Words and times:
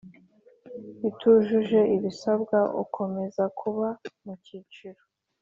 itujuje 1.09 1.79
ibisabwa 1.95 2.59
ukomeza 2.83 3.43
kuba 3.59 3.87
mu 4.23 4.33
cyiciro 4.43 5.01